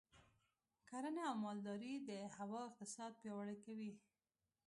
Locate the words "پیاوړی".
3.21-3.57